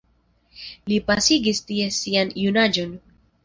Li 0.93 0.97
pasigis 1.11 1.63
tie 1.69 1.93
sian 2.01 2.35
junaĝon. 2.45 2.95